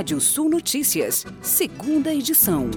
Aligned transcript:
Rádio 0.00 0.18
Sul 0.18 0.48
Notícias, 0.48 1.26
segunda 1.42 2.10
edição. 2.10 2.70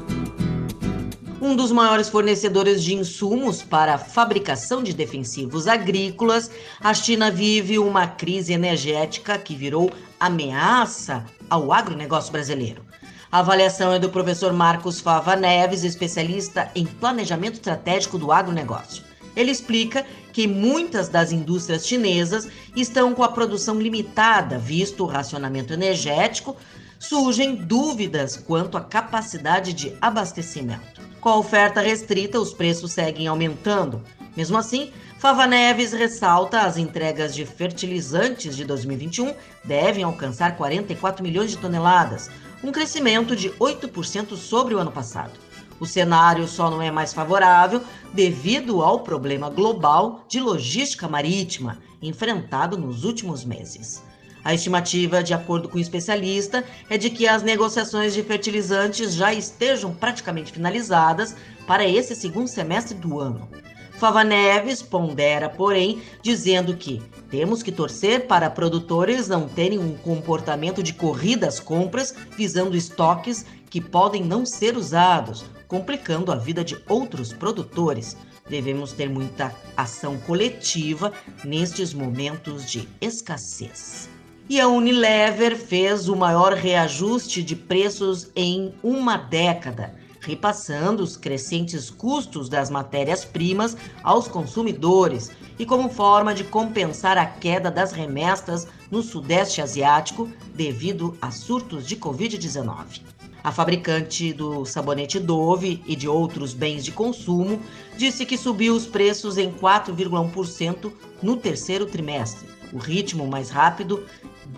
Um 1.41 1.55
dos 1.55 1.71
maiores 1.71 2.09
fornecedores 2.09 2.83
de 2.83 2.95
insumos 2.95 3.63
para 3.63 3.93
a 3.93 3.97
fabricação 3.97 4.83
de 4.83 4.91
defensivos 4.91 5.65
agrícolas, 5.65 6.51
a 6.81 6.93
China 6.93 7.31
vive 7.31 7.79
uma 7.79 8.07
crise 8.07 8.51
energética 8.51 9.37
que 9.37 9.55
virou 9.55 9.89
ameaça 10.19 11.23
ao 11.49 11.71
agronegócio 11.71 12.29
brasileiro. 12.29 12.83
A 13.31 13.39
avaliação 13.39 13.93
é 13.93 13.99
do 13.99 14.09
professor 14.09 14.51
Marcos 14.51 14.99
Fava 14.99 15.33
Neves, 15.33 15.85
especialista 15.85 16.69
em 16.75 16.85
planejamento 16.85 17.53
estratégico 17.53 18.17
do 18.17 18.33
agronegócio. 18.33 19.01
Ele 19.33 19.49
explica 19.49 20.05
que 20.33 20.45
muitas 20.45 21.07
das 21.07 21.31
indústrias 21.31 21.87
chinesas 21.87 22.49
estão 22.75 23.13
com 23.13 23.23
a 23.23 23.29
produção 23.29 23.79
limitada, 23.79 24.57
visto 24.57 25.05
o 25.05 25.07
racionamento 25.07 25.71
energético, 25.71 26.57
surgem 27.03 27.55
dúvidas 27.55 28.37
quanto 28.37 28.77
à 28.77 28.81
capacidade 28.81 29.73
de 29.73 29.93
abastecimento. 30.01 31.01
Com 31.19 31.29
a 31.29 31.37
oferta 31.37 31.81
restrita, 31.81 32.39
os 32.39 32.53
preços 32.53 32.93
seguem 32.93 33.27
aumentando. 33.27 34.01
Mesmo 34.37 34.57
assim, 34.57 34.91
Fava 35.19 35.45
Neves 35.45 35.91
ressalta 35.91 36.61
as 36.61 36.77
entregas 36.77 37.35
de 37.35 37.45
fertilizantes 37.45 38.55
de 38.55 38.63
2021 38.63 39.33
devem 39.63 40.03
alcançar 40.03 40.55
44 40.55 41.21
milhões 41.23 41.51
de 41.51 41.57
toneladas, 41.57 42.31
um 42.63 42.71
crescimento 42.71 43.35
de 43.35 43.49
8% 43.51 44.35
sobre 44.37 44.73
o 44.73 44.79
ano 44.79 44.91
passado. 44.91 45.39
O 45.79 45.85
cenário 45.85 46.47
só 46.47 46.69
não 46.69 46.81
é 46.81 46.89
mais 46.89 47.13
favorável 47.13 47.81
devido 48.13 48.81
ao 48.81 49.01
problema 49.01 49.49
global 49.49 50.23
de 50.27 50.39
logística 50.39 51.07
marítima 51.07 51.79
enfrentado 52.01 52.77
nos 52.77 53.03
últimos 53.03 53.43
meses. 53.43 54.01
A 54.43 54.53
estimativa, 54.53 55.23
de 55.23 55.33
acordo 55.33 55.69
com 55.69 55.77
o 55.77 55.81
especialista, 55.81 56.65
é 56.89 56.97
de 56.97 57.09
que 57.09 57.27
as 57.27 57.43
negociações 57.43 58.13
de 58.13 58.21
fertilizantes 58.23 59.13
já 59.13 59.33
estejam 59.33 59.93
praticamente 59.93 60.51
finalizadas 60.51 61.35
para 61.65 61.87
esse 61.87 62.13
segundo 62.15 62.47
semestre 62.47 62.93
do 62.93 63.19
ano. 63.19 63.47
Fava 63.93 64.21
Neves 64.21 64.81
pondera, 64.81 65.47
porém, 65.47 66.01
dizendo 66.21 66.75
que 66.75 67.01
temos 67.29 67.63
que 67.63 67.71
torcer 67.71 68.27
para 68.27 68.49
produtores 68.49 69.29
não 69.29 69.47
terem 69.47 69.79
um 69.79 69.95
comportamento 69.95 70.83
de 70.83 70.93
corrida 70.93 71.47
às 71.47 71.59
compras 71.59 72.13
visando 72.35 72.75
estoques 72.75 73.45
que 73.69 73.79
podem 73.79 74.21
não 74.21 74.45
ser 74.45 74.75
usados, 74.75 75.45
complicando 75.69 76.33
a 76.33 76.35
vida 76.35 76.65
de 76.65 76.77
outros 76.89 77.31
produtores. 77.31 78.17
Devemos 78.49 78.91
ter 78.91 79.09
muita 79.09 79.55
ação 79.77 80.17
coletiva 80.17 81.13
nestes 81.45 81.93
momentos 81.93 82.69
de 82.69 82.87
escassez. 82.99 84.09
E 84.49 84.59
a 84.59 84.67
Unilever 84.67 85.57
fez 85.57 86.09
o 86.09 86.17
maior 86.17 86.51
reajuste 86.53 87.41
de 87.41 87.55
preços 87.55 88.29
em 88.35 88.73
uma 88.83 89.15
década, 89.15 89.95
repassando 90.19 91.01
os 91.01 91.15
crescentes 91.15 91.89
custos 91.89 92.49
das 92.49 92.69
matérias-primas 92.69 93.77
aos 94.03 94.27
consumidores 94.27 95.31
e 95.57 95.65
como 95.65 95.87
forma 95.87 96.33
de 96.33 96.43
compensar 96.43 97.17
a 97.17 97.25
queda 97.25 97.71
das 97.71 97.93
remessas 97.93 98.67
no 98.91 99.01
Sudeste 99.01 99.61
Asiático 99.61 100.29
devido 100.53 101.17
a 101.21 101.31
surtos 101.31 101.87
de 101.87 101.95
Covid-19. 101.95 103.01
A 103.41 103.51
fabricante 103.51 104.33
do 104.33 104.65
sabonete 104.65 105.19
Dove 105.19 105.81
e 105.85 105.95
de 105.95 106.07
outros 106.07 106.53
bens 106.53 106.83
de 106.83 106.91
consumo 106.91 107.61
disse 107.97 108.25
que 108.25 108.37
subiu 108.37 108.75
os 108.75 108.85
preços 108.85 109.37
em 109.37 109.51
4,1% 109.51 110.91
no 111.21 111.37
terceiro 111.37 111.85
trimestre, 111.85 112.47
o 112.71 112.77
ritmo 112.77 113.27
mais 113.27 113.49
rápido 113.49 114.05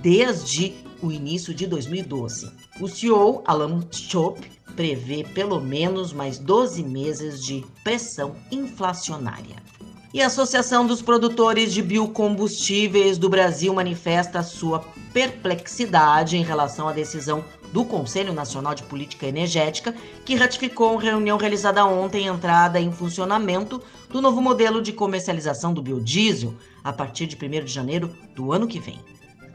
desde 0.01 0.73
o 1.01 1.11
início 1.11 1.53
de 1.53 1.67
2012. 1.67 2.51
O 2.79 2.87
CEO, 2.87 3.43
Alan 3.45 3.81
Chop, 3.91 4.39
prevê 4.75 5.23
pelo 5.23 5.59
menos 5.59 6.11
mais 6.11 6.37
12 6.37 6.83
meses 6.83 7.43
de 7.43 7.63
pressão 7.83 8.35
inflacionária. 8.51 9.63
E 10.13 10.21
a 10.21 10.27
Associação 10.27 10.87
dos 10.87 11.01
Produtores 11.01 11.73
de 11.73 11.81
Biocombustíveis 11.81 13.17
do 13.17 13.27
Brasil 13.27 13.73
manifesta 13.73 14.41
sua 14.43 14.79
perplexidade 15.13 16.37
em 16.37 16.43
relação 16.43 16.87
à 16.87 16.93
decisão 16.93 17.43
do 17.73 17.83
Conselho 17.83 18.31
Nacional 18.31 18.73
de 18.73 18.83
Política 18.83 19.27
Energética, 19.27 19.93
que 20.23 20.35
ratificou 20.35 20.95
reunião 20.95 21.37
realizada 21.37 21.85
ontem 21.85 22.27
entrada 22.27 22.79
em 22.79 22.93
funcionamento 22.93 23.81
do 24.09 24.21
novo 24.21 24.41
modelo 24.41 24.81
de 24.81 24.93
comercialização 24.93 25.73
do 25.73 25.81
biodiesel 25.81 26.53
a 26.81 26.93
partir 26.93 27.27
de 27.27 27.35
1 27.35 27.65
de 27.65 27.73
janeiro 27.73 28.15
do 28.33 28.53
ano 28.53 28.67
que 28.67 28.79
vem. 28.79 28.99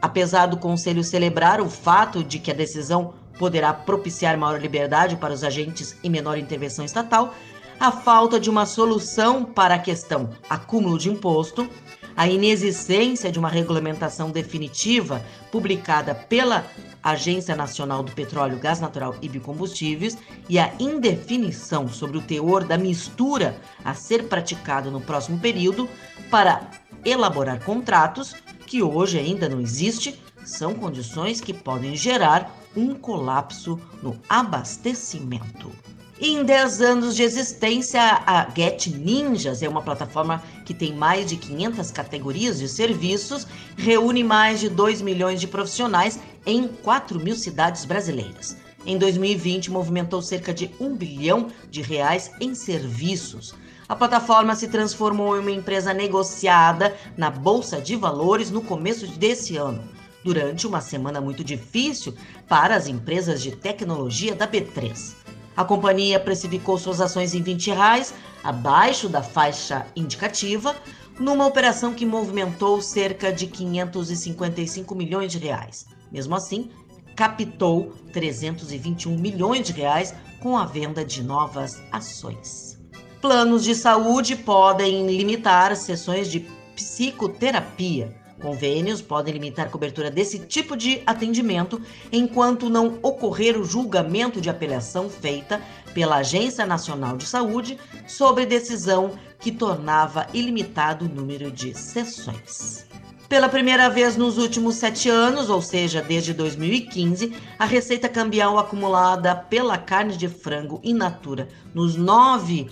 Apesar 0.01 0.47
do 0.47 0.57
Conselho 0.57 1.03
celebrar 1.03 1.61
o 1.61 1.69
fato 1.69 2.23
de 2.23 2.39
que 2.39 2.49
a 2.49 2.55
decisão 2.55 3.13
poderá 3.37 3.73
propiciar 3.73 4.37
maior 4.37 4.59
liberdade 4.59 5.15
para 5.15 5.33
os 5.33 5.43
agentes 5.43 5.95
e 6.03 6.09
menor 6.09 6.37
intervenção 6.37 6.83
estatal, 6.83 7.33
a 7.79 7.91
falta 7.91 8.39
de 8.39 8.49
uma 8.49 8.65
solução 8.65 9.43
para 9.43 9.75
a 9.75 9.79
questão 9.79 10.29
acúmulo 10.49 10.97
de 10.97 11.09
imposto, 11.09 11.67
a 12.15 12.27
inexistência 12.27 13.31
de 13.31 13.39
uma 13.39 13.49
regulamentação 13.49 14.29
definitiva 14.29 15.23
publicada 15.51 16.13
pela 16.13 16.65
Agência 17.03 17.55
Nacional 17.55 18.03
do 18.03 18.11
Petróleo, 18.11 18.59
Gás 18.59 18.79
Natural 18.79 19.15
e 19.21 19.27
Biocombustíveis 19.27 20.17
e 20.47 20.59
a 20.59 20.71
indefinição 20.79 21.87
sobre 21.87 22.17
o 22.17 22.21
teor 22.21 22.63
da 22.63 22.77
mistura 22.77 23.57
a 23.83 23.95
ser 23.95 24.25
praticado 24.25 24.91
no 24.91 25.01
próximo 25.01 25.39
período 25.39 25.89
para 26.29 26.61
elaborar 27.03 27.63
contratos 27.63 28.35
que 28.71 28.81
hoje 28.81 29.19
ainda 29.19 29.49
não 29.49 29.59
existe, 29.59 30.17
são 30.45 30.73
condições 30.73 31.41
que 31.41 31.53
podem 31.53 31.93
gerar 31.93 32.57
um 32.73 32.95
colapso 32.95 33.77
no 34.01 34.17
abastecimento. 34.29 35.69
Em 36.17 36.41
10 36.41 36.79
anos 36.79 37.13
de 37.17 37.21
existência, 37.21 38.01
a 38.01 38.49
Get 38.55 38.87
Ninjas 38.87 39.61
é 39.61 39.67
uma 39.67 39.81
plataforma 39.81 40.41
que 40.63 40.73
tem 40.73 40.95
mais 40.95 41.29
de 41.29 41.35
500 41.35 41.91
categorias 41.91 42.59
de 42.59 42.69
serviços, 42.69 43.45
reúne 43.75 44.23
mais 44.23 44.61
de 44.61 44.69
2 44.69 45.01
milhões 45.01 45.41
de 45.41 45.49
profissionais 45.49 46.17
em 46.45 46.65
4 46.69 47.19
mil 47.19 47.35
cidades 47.35 47.83
brasileiras. 47.83 48.55
Em 48.85 48.97
2020, 48.97 49.69
movimentou 49.69 50.21
cerca 50.21 50.53
de 50.53 50.71
1 50.79 50.95
bilhão 50.95 51.47
de 51.69 51.81
reais 51.81 52.31
em 52.39 52.55
serviços. 52.55 53.53
A 53.91 53.95
plataforma 53.97 54.55
se 54.55 54.69
transformou 54.69 55.35
em 55.35 55.41
uma 55.41 55.51
empresa 55.51 55.93
negociada 55.93 56.95
na 57.17 57.29
Bolsa 57.29 57.81
de 57.81 57.93
Valores 57.97 58.49
no 58.49 58.61
começo 58.61 59.05
desse 59.05 59.57
ano, 59.57 59.83
durante 60.23 60.65
uma 60.65 60.79
semana 60.79 61.19
muito 61.19 61.43
difícil 61.43 62.15
para 62.47 62.73
as 62.73 62.87
empresas 62.87 63.41
de 63.41 63.51
tecnologia 63.51 64.33
da 64.33 64.47
B3. 64.47 65.13
A 65.57 65.65
companhia 65.65 66.21
precificou 66.21 66.77
suas 66.77 67.01
ações 67.01 67.35
em 67.35 67.41
20 67.41 67.71
reais, 67.71 68.13
abaixo 68.41 69.09
da 69.09 69.21
faixa 69.21 69.85
indicativa, 69.93 70.73
numa 71.19 71.45
operação 71.45 71.93
que 71.93 72.05
movimentou 72.05 72.81
cerca 72.81 73.29
de 73.29 73.45
555 73.45 74.95
milhões 74.95 75.33
de 75.33 75.37
reais. 75.37 75.85
Mesmo 76.09 76.33
assim, 76.33 76.71
captou 77.13 77.91
321 78.13 79.17
milhões 79.17 79.67
de 79.67 79.73
reais 79.73 80.15
com 80.39 80.57
a 80.57 80.65
venda 80.65 81.03
de 81.03 81.21
novas 81.21 81.83
ações. 81.91 82.80
Planos 83.21 83.63
de 83.63 83.75
saúde 83.75 84.35
podem 84.35 85.05
limitar 85.05 85.75
sessões 85.75 86.29
de 86.29 86.45
psicoterapia 86.75 88.21
Convênios 88.41 89.01
podem 89.01 89.35
limitar 89.35 89.69
cobertura 89.69 90.09
desse 90.09 90.39
tipo 90.39 90.75
de 90.75 91.03
atendimento 91.05 91.79
enquanto 92.11 92.69
não 92.69 92.97
ocorrer 93.03 93.55
o 93.55 93.63
julgamento 93.63 94.41
de 94.41 94.49
apelação 94.49 95.09
feita 95.09 95.61
pela 95.93 96.17
Agência 96.17 96.65
Nacional 96.65 97.17
de 97.17 97.25
Saúde 97.25 97.77
sobre 98.07 98.45
decisão 98.45 99.11
que 99.39 99.51
tornava 99.51 100.25
ilimitado 100.33 101.05
o 101.05 101.09
número 101.09 101.51
de 101.51 101.77
sessões. 101.77 102.87
Pela 103.29 103.47
primeira 103.47 103.89
vez 103.89 104.17
nos 104.17 104.37
últimos 104.37 104.75
sete 104.75 105.07
anos, 105.07 105.49
ou 105.49 105.61
seja, 105.61 106.01
desde 106.01 106.33
2015, 106.33 107.33
a 107.57 107.65
receita 107.65 108.09
cambial 108.09 108.57
acumulada 108.57 109.33
pela 109.35 109.77
carne 109.77 110.17
de 110.17 110.27
frango 110.27 110.81
in 110.83 110.95
natura 110.95 111.47
nos 111.73 111.95
nove 111.95 112.69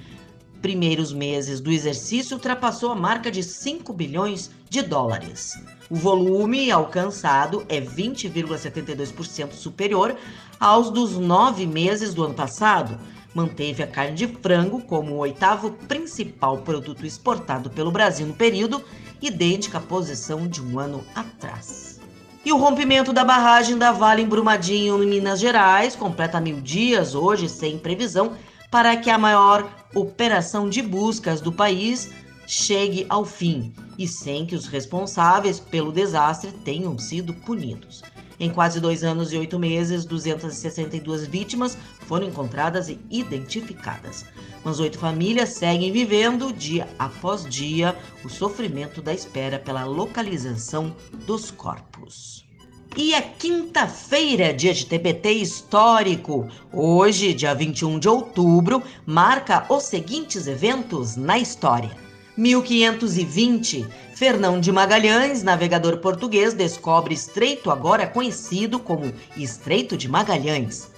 primeiros 0.62 1.12
meses 1.12 1.60
do 1.60 1.72
exercício 1.72 2.36
ultrapassou 2.36 2.92
a 2.92 2.96
marca 2.96 3.32
de 3.32 3.42
5 3.44 3.92
bilhões 3.94 4.52
de 4.70 4.82
dólares. 4.82 5.54
O 5.90 5.96
volume 5.96 6.70
alcançado 6.70 7.66
é 7.68 7.82
20,72% 7.82 9.54
superior 9.54 10.16
aos 10.60 10.92
dos 10.92 11.18
nove 11.18 11.66
meses 11.66 12.14
do 12.14 12.24
ano 12.24 12.36
passado. 12.36 13.00
Manteve 13.34 13.84
a 13.84 13.88
carne 13.88 14.16
de 14.16 14.28
frango 14.28 14.82
como 14.82 15.14
o 15.14 15.18
oitavo 15.18 15.72
principal 15.88 16.60
produto 16.60 17.06
exportado 17.06 17.70
pelo 17.70 17.92
Brasil 17.92 18.28
no 18.28 18.34
período, 18.34 18.84
idêntica 19.22 19.78
à 19.78 19.82
posição 19.82 20.48
de 20.48 20.62
um 20.62 20.80
ano 20.80 21.04
atrás. 21.16 22.00
E 22.46 22.54
o 22.54 22.58
rompimento 22.58 23.12
da 23.12 23.24
barragem 23.24 23.78
da 23.78 23.92
Vale 23.92 24.22
em 24.22 24.28
Brumadinho, 24.28 25.04
em 25.04 25.08
Minas 25.08 25.40
Gerais, 25.40 25.96
completa 25.96 26.40
mil 26.40 26.62
dias 26.62 27.14
hoje 27.14 27.50
sem 27.50 27.78
previsão 27.78 28.34
para 28.71 28.95
que 28.98 29.10
a 29.10 29.18
maior 29.18 29.69
operação 29.95 30.69
de 30.69 30.81
buscas 30.81 31.42
do 31.42 31.51
país 31.51 32.10
chegue 32.45 33.06
ao 33.10 33.25
fim. 33.25 33.74
e 33.98 34.07
sem 34.07 34.45
que 34.45 34.56
os 34.56 34.66
responsáveis 34.66 35.60
pelo 35.60 35.92
desastre 35.92 36.54
tenham 36.63 36.98
sido 36.98 37.33
punidos. 37.33 38.01
Em 38.39 38.50
quase 38.50 38.80
dois 38.80 39.04
anos 39.04 39.33
e 39.33 39.38
oito 39.38 39.60
meses, 39.60 40.06
262 40.06 41.27
vítimas 41.27 41.77
foram 42.07 42.25
encontradas 42.25 42.88
e 42.88 42.98
identificadas. 43.10 44.25
Mas 44.63 44.80
oito 44.80 44.98
famílias 44.98 45.50
seguem 45.50 45.92
vivendo, 45.92 46.54
dia 46.54 46.88
após 46.98 47.44
dia, 47.44 47.94
o 48.24 48.30
sofrimento 48.30 49.01
da 49.01 49.13
espera 49.13 49.60
pela 49.60 49.83
localização 49.83 50.95
dos 51.25 51.51
corpos. 51.51 52.49
E 52.97 53.13
é 53.13 53.21
quinta-feira, 53.21 54.53
dia 54.53 54.74
de 54.74 54.86
TPT 54.86 55.31
histórico. 55.33 56.47
Hoje, 56.74 57.33
dia 57.33 57.53
21 57.53 58.00
de 58.00 58.09
outubro, 58.09 58.81
marca 59.06 59.65
os 59.69 59.83
seguintes 59.83 60.47
eventos 60.47 61.15
na 61.15 61.38
história. 61.38 61.91
1520, 62.36 63.86
Fernão 64.15 64.59
de 64.59 64.71
Magalhães, 64.71 65.44
navegador 65.44 65.97
português, 65.97 66.53
descobre 66.53 67.13
estreito 67.13 67.69
agora 67.69 68.07
conhecido 68.07 68.80
como 68.80 69.13
Estreito 69.38 69.95
de 69.95 70.07
Magalhães. 70.07 70.88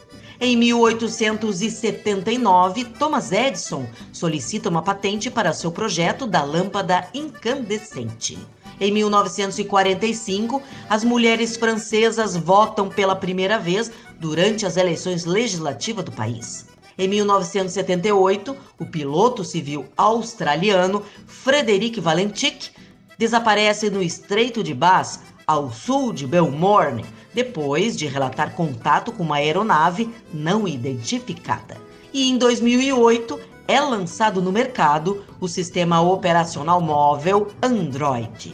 Em 0.43 0.57
1879, 0.57 2.85
Thomas 2.97 3.31
Edison 3.31 3.85
solicita 4.11 4.69
uma 4.69 4.81
patente 4.81 5.29
para 5.29 5.53
seu 5.53 5.71
projeto 5.71 6.25
da 6.25 6.43
lâmpada 6.43 7.07
incandescente. 7.13 8.39
Em 8.79 8.91
1945, 8.91 10.59
as 10.89 11.03
mulheres 11.03 11.55
francesas 11.55 12.35
votam 12.35 12.89
pela 12.89 13.15
primeira 13.15 13.59
vez 13.59 13.91
durante 14.19 14.65
as 14.65 14.77
eleições 14.77 15.25
legislativas 15.25 16.03
do 16.03 16.11
país. 16.11 16.65
Em 16.97 17.07
1978, 17.07 18.57
o 18.79 18.85
piloto 18.87 19.43
civil 19.43 19.85
australiano 19.95 21.03
Frederic 21.27 22.01
Valentic 22.01 22.71
desaparece 23.15 23.91
no 23.91 24.01
Estreito 24.01 24.63
de 24.63 24.73
Bass, 24.73 25.19
ao 25.45 25.71
sul 25.71 26.11
de 26.11 26.25
Belmorne, 26.25 27.05
depois 27.33 27.95
de 27.95 28.05
relatar 28.07 28.53
contato 28.53 29.11
com 29.11 29.23
uma 29.23 29.37
aeronave 29.37 30.13
não 30.33 30.67
identificada. 30.67 31.77
E 32.13 32.29
em 32.29 32.37
2008 32.37 33.39
é 33.67 33.79
lançado 33.79 34.41
no 34.41 34.51
mercado 34.51 35.23
o 35.39 35.47
sistema 35.47 36.01
operacional 36.01 36.81
móvel 36.81 37.47
Android. 37.61 38.53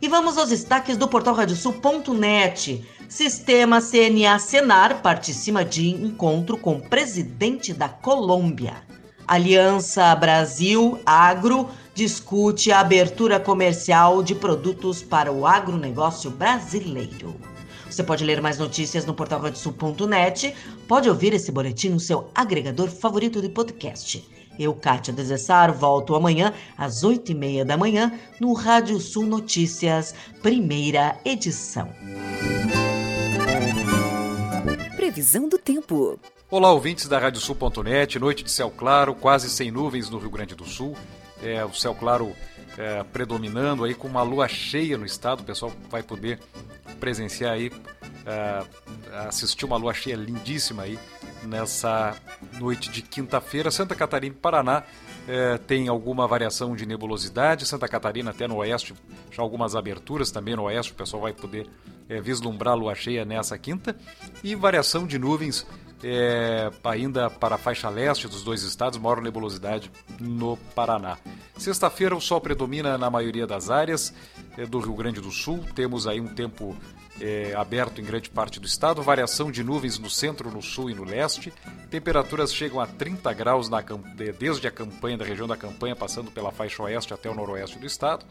E 0.00 0.08
vamos 0.08 0.38
aos 0.38 0.50
destaques 0.50 0.96
do 0.96 1.08
portal 1.08 1.34
radiosul.net. 1.34 2.86
Sistema 3.08 3.80
CNA 3.80 4.38
Senar 4.38 5.00
participa 5.00 5.64
de 5.64 5.88
encontro 5.88 6.58
com 6.58 6.74
o 6.74 6.88
presidente 6.88 7.72
da 7.72 7.88
Colômbia. 7.88 8.74
Aliança 9.26 10.14
Brasil 10.14 11.00
Agro 11.04 11.68
discute 11.94 12.70
a 12.70 12.80
abertura 12.80 13.40
comercial 13.40 14.22
de 14.22 14.34
produtos 14.34 15.02
para 15.02 15.32
o 15.32 15.46
agronegócio 15.46 16.30
brasileiro. 16.30 17.34
Você 17.98 18.04
pode 18.04 18.24
ler 18.24 18.40
mais 18.40 18.58
notícias 18.58 19.04
no 19.04 19.12
portal 19.12 19.40
radiosul.net, 19.40 20.54
pode 20.86 21.08
ouvir 21.08 21.34
esse 21.34 21.50
boletim 21.50 21.88
no 21.88 21.98
seu 21.98 22.30
agregador 22.32 22.88
favorito 22.88 23.42
de 23.42 23.48
podcast. 23.48 24.24
Eu, 24.56 24.72
Kátia 24.72 25.12
Desessar, 25.12 25.74
volto 25.74 26.14
amanhã 26.14 26.54
às 26.76 27.02
oito 27.02 27.32
e 27.32 27.34
meia 27.34 27.64
da 27.64 27.76
manhã 27.76 28.16
no 28.38 28.52
Rádio 28.52 29.00
Sul 29.00 29.26
Notícias, 29.26 30.14
primeira 30.40 31.18
edição. 31.24 31.92
Previsão 34.94 35.48
do 35.48 35.58
tempo. 35.58 36.20
Olá, 36.48 36.70
ouvintes 36.70 37.08
da 37.08 37.18
Radiosul.net. 37.18 38.16
Noite 38.20 38.44
de 38.44 38.50
céu 38.52 38.70
claro, 38.70 39.12
quase 39.12 39.50
sem 39.50 39.72
nuvens 39.72 40.08
no 40.08 40.18
Rio 40.18 40.30
Grande 40.30 40.54
do 40.54 40.64
Sul. 40.64 40.96
É, 41.42 41.64
o 41.64 41.74
céu 41.74 41.96
claro 41.96 42.32
é, 42.78 43.02
predominando 43.02 43.82
aí 43.82 43.92
com 43.92 44.06
uma 44.06 44.22
lua 44.22 44.46
cheia 44.46 44.96
no 44.96 45.04
estado. 45.04 45.40
O 45.40 45.44
pessoal 45.44 45.72
vai 45.90 46.00
poder 46.00 46.38
presenciar 47.00 47.52
aí, 47.52 47.70
é, 48.26 48.64
assistir 49.26 49.64
uma 49.64 49.76
lua 49.76 49.94
cheia 49.94 50.16
lindíssima 50.16 50.82
aí 50.82 50.98
nessa 51.42 52.16
noite 52.58 52.90
de 52.90 53.02
quinta-feira. 53.02 53.70
Santa 53.70 53.94
Catarina 53.94 54.34
e 54.34 54.38
Paraná 54.38 54.82
é, 55.26 55.58
tem 55.58 55.88
alguma 55.88 56.26
variação 56.26 56.74
de 56.74 56.86
nebulosidade. 56.86 57.66
Santa 57.66 57.88
Catarina 57.88 58.30
até 58.30 58.48
no 58.48 58.56
oeste, 58.56 58.94
já 59.30 59.42
algumas 59.42 59.76
aberturas 59.76 60.30
também 60.30 60.56
no 60.56 60.64
oeste. 60.64 60.92
O 60.92 60.96
pessoal 60.96 61.22
vai 61.22 61.32
poder 61.32 61.68
é, 62.08 62.20
vislumbrar 62.20 62.72
a 62.72 62.76
lua 62.76 62.94
cheia 62.94 63.24
nessa 63.24 63.56
quinta, 63.58 63.96
e 64.42 64.54
variação 64.54 65.06
de 65.06 65.18
nuvens 65.18 65.66
é, 66.02 66.70
ainda 66.84 67.28
para 67.28 67.56
a 67.56 67.58
faixa 67.58 67.88
leste 67.88 68.28
dos 68.28 68.42
dois 68.42 68.62
estados, 68.62 68.98
maior 68.98 69.20
nebulosidade 69.20 69.90
no 70.20 70.56
Paraná. 70.74 71.18
Sexta-feira 71.56 72.14
o 72.14 72.20
sol 72.20 72.40
predomina 72.40 72.96
na 72.96 73.10
maioria 73.10 73.46
das 73.46 73.70
áreas 73.70 74.14
é, 74.56 74.64
do 74.64 74.78
Rio 74.78 74.94
Grande 74.94 75.20
do 75.20 75.30
Sul, 75.30 75.64
temos 75.74 76.06
aí 76.06 76.20
um 76.20 76.28
tempo 76.28 76.76
é, 77.20 77.52
aberto 77.56 78.00
em 78.00 78.04
grande 78.04 78.30
parte 78.30 78.60
do 78.60 78.66
estado, 78.66 79.02
variação 79.02 79.50
de 79.50 79.62
nuvens 79.62 79.98
no 79.98 80.08
centro, 80.08 80.50
no 80.50 80.62
sul 80.62 80.90
e 80.90 80.94
no 80.94 81.04
leste. 81.04 81.52
Temperaturas 81.90 82.54
chegam 82.54 82.80
a 82.80 82.86
30 82.86 83.32
graus 83.32 83.68
na, 83.68 83.82
desde 84.38 84.66
a 84.66 84.70
campanha, 84.70 85.18
da 85.18 85.24
região 85.24 85.46
da 85.46 85.56
campanha, 85.56 85.96
passando 85.96 86.30
pela 86.30 86.52
faixa 86.52 86.82
oeste 86.82 87.12
até 87.12 87.28
o 87.28 87.34
noroeste 87.34 87.78
do 87.78 87.86
estado. 87.86 88.24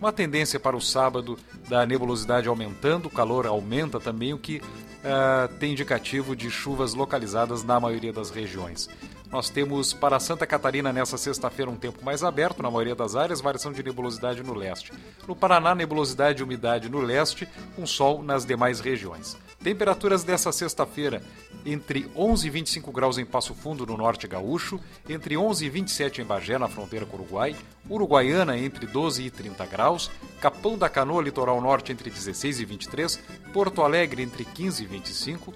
Uma 0.00 0.12
tendência 0.12 0.58
para 0.58 0.76
o 0.76 0.80
sábado 0.80 1.38
da 1.68 1.86
nebulosidade 1.86 2.48
aumentando, 2.48 3.06
o 3.06 3.10
calor 3.10 3.46
aumenta 3.46 4.00
também, 4.00 4.34
o 4.34 4.38
que 4.38 4.56
uh, 4.56 5.48
tem 5.58 5.72
indicativo 5.72 6.34
de 6.34 6.50
chuvas 6.50 6.94
localizadas 7.04 7.62
na 7.62 7.78
maioria 7.78 8.12
das 8.12 8.30
regiões. 8.30 8.88
Nós 9.30 9.50
temos 9.50 9.92
para 9.92 10.18
Santa 10.18 10.46
Catarina 10.46 10.92
nessa 10.92 11.18
sexta-feira 11.18 11.70
um 11.70 11.76
tempo 11.76 12.04
mais 12.04 12.22
aberto 12.22 12.62
na 12.62 12.70
maioria 12.70 12.94
das 12.94 13.14
áreas, 13.14 13.40
variação 13.40 13.72
de 13.72 13.82
nebulosidade 13.82 14.42
no 14.42 14.54
leste. 14.54 14.92
No 15.28 15.36
Paraná, 15.36 15.74
nebulosidade 15.74 16.40
e 16.40 16.44
umidade 16.44 16.88
no 16.88 17.00
leste, 17.00 17.46
com 17.76 17.86
sol 17.86 18.22
nas 18.22 18.46
demais 18.46 18.80
regiões. 18.80 19.36
Temperaturas 19.62 20.24
dessa 20.24 20.52
sexta-feira 20.52 21.22
entre 21.66 22.08
11 22.14 22.46
e 22.46 22.50
25 22.50 22.92
graus 22.92 23.18
em 23.18 23.24
Passo 23.24 23.54
Fundo, 23.54 23.86
no 23.86 23.96
norte 23.96 24.28
gaúcho, 24.28 24.78
entre 25.08 25.36
11 25.36 25.64
e 25.64 25.70
27 25.70 26.20
em 26.20 26.24
Bagé, 26.24 26.58
na 26.58 26.68
fronteira 26.68 27.06
com 27.06 27.16
o 27.16 27.20
Uruguai, 27.20 27.56
Uruguaiana 27.88 28.58
entre 28.58 28.86
12 28.86 29.22
e 29.24 29.30
30 29.30 29.66
graus, 29.66 30.10
Capão 30.40 30.76
da 30.76 30.88
Canoa, 30.88 31.22
litoral 31.22 31.60
norte 31.60 31.90
entre 31.90 32.10
16 32.10 32.60
e 32.60 32.64
23, 32.64 33.20
Porto 33.52 33.82
Alegre 33.82 34.22
entre 34.22 34.44
15 34.44 34.82
e 34.82 34.86
25, 34.86 35.54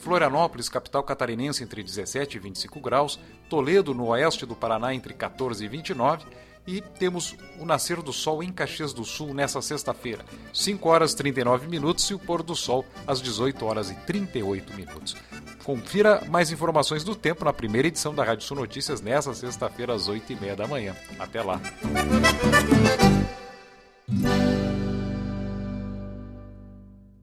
Florianópolis, 0.00 0.68
capital 0.68 1.02
catarinense, 1.02 1.62
entre 1.62 1.82
17 1.82 2.36
e 2.36 2.40
25 2.40 2.80
graus, 2.80 3.18
Toledo, 3.48 3.94
no 3.94 4.06
oeste 4.06 4.46
do 4.46 4.56
Paraná, 4.56 4.94
entre 4.94 5.14
14 5.14 5.64
e 5.64 5.68
29, 5.68 6.24
e 6.66 6.80
temos 6.80 7.36
o 7.58 7.64
nascer 7.64 8.02
do 8.02 8.12
sol 8.12 8.42
em 8.42 8.52
Caxias 8.52 8.92
do 8.92 9.04
Sul 9.04 9.34
nessa 9.34 9.60
sexta-feira, 9.60 10.24
5 10.52 10.88
horas 10.88 11.12
e 11.12 11.16
39 11.16 11.66
minutos 11.68 12.04
e 12.10 12.14
o 12.14 12.18
pôr 12.18 12.42
do 12.42 12.54
sol 12.54 12.84
às 13.06 13.20
18 13.20 13.64
horas 13.64 13.90
e 13.90 13.94
38 13.94 14.74
minutos. 14.74 15.16
Confira 15.64 16.22
mais 16.28 16.50
informações 16.50 17.04
do 17.04 17.14
tempo 17.14 17.44
na 17.44 17.52
primeira 17.52 17.88
edição 17.88 18.14
da 18.14 18.24
Rádio 18.24 18.46
Sul 18.46 18.56
Notícias 18.56 19.00
nessa 19.00 19.34
sexta-feira 19.34 19.94
às 19.94 20.08
8 20.08 20.32
e 20.32 20.36
meia 20.36 20.56
da 20.56 20.66
manhã. 20.66 20.96
Até 21.18 21.42
lá! 21.42 21.60